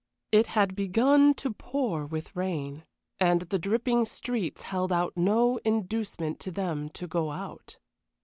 [0.31, 2.85] It had begun to pour with rain,
[3.19, 7.77] and the dripping streets held out no inducement to them to go out.